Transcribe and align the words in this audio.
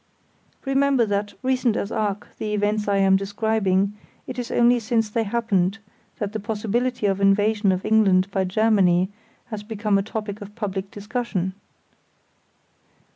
Remember 0.65 1.05
that, 1.05 1.33
recent 1.43 1.75
as 1.75 1.91
are 1.91 2.17
the 2.39 2.55
events 2.55 2.87
I 2.87 2.97
am 2.97 3.15
describing, 3.17 3.93
it 4.25 4.39
is 4.39 4.49
only 4.49 4.79
since 4.79 5.11
they 5.11 5.21
happened 5.25 5.77
that 6.17 6.33
the 6.33 6.39
possibility 6.39 7.05
of 7.05 7.19
an 7.21 7.27
invasion 7.27 7.71
of 7.71 7.85
England 7.85 8.31
by 8.31 8.45
Germany 8.45 9.09
has 9.51 9.61
become 9.61 9.99
a 9.99 10.01
topic 10.01 10.41
of 10.41 10.55
public 10.55 10.89
discussion. 10.89 11.53